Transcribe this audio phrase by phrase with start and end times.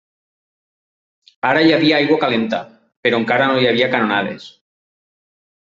[1.49, 2.63] Ara hi havia aigua calenta,
[3.05, 4.51] però encara no hi havia canonades.